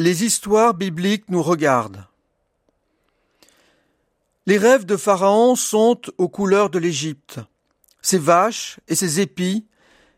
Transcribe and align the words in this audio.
Les 0.00 0.24
histoires 0.24 0.72
bibliques 0.72 1.28
nous 1.28 1.42
regardent. 1.42 2.06
Les 4.46 4.56
rêves 4.56 4.86
de 4.86 4.96
Pharaon 4.96 5.56
sont 5.56 6.00
aux 6.16 6.30
couleurs 6.30 6.70
de 6.70 6.78
l'Égypte. 6.78 7.38
Ses 8.00 8.16
vaches 8.16 8.80
et 8.88 8.94
ses 8.94 9.20
épis, 9.20 9.66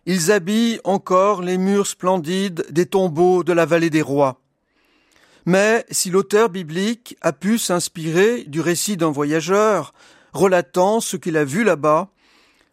ils 0.07 0.31
habillent 0.31 0.79
encore 0.85 1.43
les 1.43 1.59
murs 1.59 1.89
splendides 1.89 2.65
des 2.71 2.87
tombeaux 2.87 3.43
de 3.43 3.53
la 3.53 3.67
vallée 3.67 3.91
des 3.91 4.03
rois. 4.03 4.41
Mais 5.47 5.85
si 5.91 6.11
l'auteur 6.11 6.49
biblique 6.49 7.17
a 7.21 7.33
pu 7.33 7.59
s'inspirer 7.59 8.45
du 8.45 8.61
récit 8.61 8.97
d'un 8.97 9.11
voyageur 9.11 9.95
relatant 10.33 11.01
ce 11.01 11.17
qu'il 11.17 11.37
a 11.37 11.45
vu 11.45 11.65
là-bas, 11.65 12.09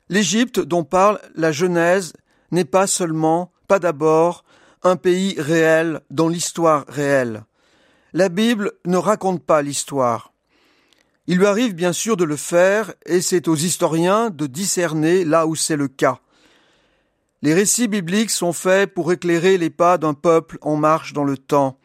l'Égypte 0.09 0.59
dont 0.59 0.83
parle 0.83 1.19
la 1.33 1.51
Genèse 1.51 2.13
n'est 2.51 2.65
pas 2.65 2.85
seulement, 2.85 3.51
pas 3.67 3.79
d'abord, 3.79 4.43
un 4.83 4.95
pays 4.95 5.35
réel 5.39 6.01
dans 6.09 6.29
l'histoire 6.29 6.85
réelle. 6.87 7.43
La 8.13 8.29
Bible 8.29 8.73
ne 8.85 8.97
raconte 8.97 9.43
pas 9.43 9.61
l'histoire. 9.61 10.33
Il 11.27 11.37
lui 11.37 11.45
arrive 11.45 11.75
bien 11.75 11.93
sûr 11.93 12.17
de 12.17 12.23
le 12.23 12.35
faire, 12.35 12.93
et 13.05 13.21
c'est 13.21 13.47
aux 13.47 13.55
historiens 13.55 14.29
de 14.31 14.47
discerner 14.47 15.25
là 15.25 15.45
où 15.45 15.55
c'est 15.55 15.75
le 15.75 15.87
cas. 15.87 16.19
Les 17.41 17.53
récits 17.53 17.87
bibliques 17.87 18.31
sont 18.31 18.51
faits 18.51 18.93
pour 18.93 19.11
éclairer 19.11 19.57
les 19.57 19.69
pas 19.69 19.97
d'un 19.97 20.13
peuple 20.13 20.57
en 20.61 20.75
marche 20.75 21.13
dans 21.13 21.23
le 21.23 21.37
temps, 21.37 21.79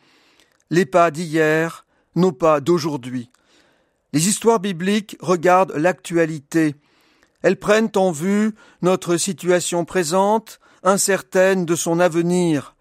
les 0.70 0.86
pas 0.86 1.10
d'hier, 1.10 1.86
nos 2.16 2.32
pas 2.32 2.60
d'aujourd'hui. 2.60 3.30
Les 4.12 4.28
histoires 4.28 4.60
bibliques 4.60 5.16
regardent 5.20 5.74
l'actualité. 5.76 6.76
Elles 7.42 7.58
prennent 7.58 7.92
en 7.96 8.12
vue 8.12 8.54
notre 8.80 9.16
situation 9.16 9.84
présente, 9.84 10.58
incertaine 10.82 11.66
de 11.66 11.76
son 11.76 12.00
avenir. 12.00 12.73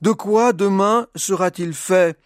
De 0.00 0.12
quoi 0.12 0.52
demain 0.52 1.08
sera-t-il 1.16 1.74
fait? 1.74 2.16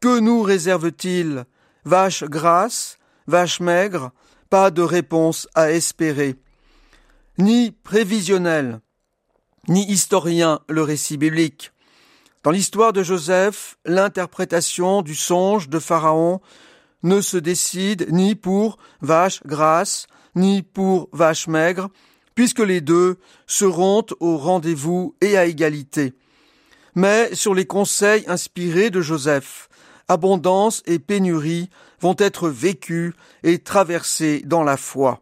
Que 0.00 0.18
nous 0.18 0.40
réserve-t-il? 0.40 1.44
Vache 1.84 2.24
grasse 2.24 2.98
Vache 3.26 3.60
maigre 3.60 4.12
Pas 4.48 4.70
de 4.70 4.80
réponse 4.80 5.46
à 5.54 5.70
espérer. 5.70 6.36
Ni 7.36 7.70
prévisionnel, 7.70 8.80
ni 9.68 9.84
historien 9.90 10.60
le 10.70 10.82
récit 10.82 11.18
biblique. 11.18 11.72
Dans 12.44 12.50
l'histoire 12.50 12.94
de 12.94 13.02
Joseph, 13.02 13.76
l'interprétation 13.84 15.02
du 15.02 15.14
songe 15.14 15.68
de 15.68 15.78
Pharaon 15.78 16.40
ne 17.02 17.20
se 17.20 17.36
décide 17.36 18.08
ni 18.10 18.36
pour 18.36 18.78
vache 19.02 19.42
grasse, 19.44 20.06
ni 20.34 20.62
pour 20.62 21.10
vache 21.12 21.46
maigre, 21.46 21.90
puisque 22.34 22.60
les 22.60 22.80
deux 22.80 23.18
seront 23.46 24.06
au 24.20 24.38
rendez-vous 24.38 25.14
et 25.20 25.36
à 25.36 25.44
égalité 25.44 26.14
mais 26.98 27.32
sur 27.32 27.54
les 27.54 27.64
conseils 27.64 28.24
inspirés 28.26 28.90
de 28.90 29.00
Joseph. 29.00 29.68
Abondance 30.08 30.82
et 30.84 30.98
pénurie 30.98 31.70
vont 32.00 32.16
être 32.18 32.48
vécus 32.48 33.14
et 33.44 33.60
traversés 33.60 34.42
dans 34.44 34.64
la 34.64 34.76
foi. 34.76 35.20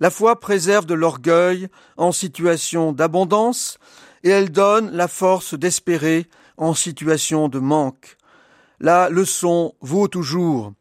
La 0.00 0.10
foi 0.10 0.38
préserve 0.38 0.84
de 0.84 0.92
l'orgueil 0.92 1.68
en 1.96 2.12
situation 2.12 2.92
d'abondance 2.92 3.78
et 4.22 4.28
elle 4.28 4.52
donne 4.52 4.90
la 4.90 5.08
force 5.08 5.54
d'espérer 5.54 6.26
en 6.58 6.74
situation 6.74 7.48
de 7.48 7.58
manque. 7.58 8.18
La 8.78 9.08
leçon 9.08 9.74
vaut 9.80 10.08
toujours. 10.08 10.74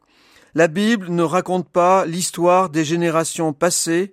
La 0.56 0.68
Bible 0.68 1.08
ne 1.10 1.24
raconte 1.24 1.70
pas 1.70 2.06
l'histoire 2.06 2.70
des 2.70 2.84
générations 2.84 3.54
passées, 3.54 4.12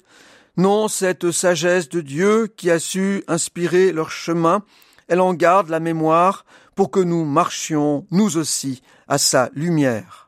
non 0.57 0.87
cette 0.87 1.33
sagesse 1.33 1.89
de 1.89 2.01
Dieu 2.01 2.47
qui 2.57 2.71
a 2.71 2.79
su 2.79 3.25
inspirer 3.27 3.91
leur 3.91 4.13
chemin 4.13 4.63
elle 5.09 5.21
en 5.21 5.35
garde 5.35 5.69
la 5.69 5.81
mémoire 5.81 6.45
pour 6.75 6.91
que 6.91 7.01
nous 7.01 7.25
marchions, 7.25 8.07
nous 8.11 8.37
aussi, 8.37 8.83
à 9.09 9.19
sa 9.19 9.51
lumière. 9.55 10.24